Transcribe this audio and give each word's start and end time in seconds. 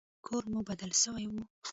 کور 0.25 0.43
مو 0.51 0.59
بدل 0.69 0.91
سوى 1.01 1.25
و. 1.29 1.33